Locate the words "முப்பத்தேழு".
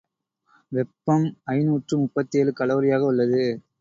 1.97-2.53